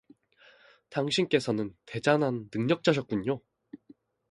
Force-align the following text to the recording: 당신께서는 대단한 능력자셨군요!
당신께서는 0.89 1.75
대단한 1.85 2.49
능력자셨군요! 2.51 3.39